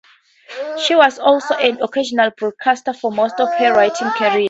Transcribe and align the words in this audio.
She 0.83 0.95
was 0.95 1.19
also 1.19 1.53
an 1.53 1.79
occasional 1.79 2.31
broadcaster 2.35 2.91
for 2.91 3.11
most 3.11 3.39
of 3.39 3.53
her 3.59 3.71
writing 3.71 4.09
career. 4.09 4.39